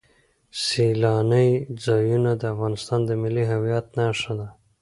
[0.63, 1.49] سیلانی
[1.85, 4.47] ځایونه د افغانستان د ملي هویت نښه ده.